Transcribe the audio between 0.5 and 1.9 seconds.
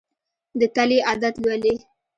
د تلې عدد لولي.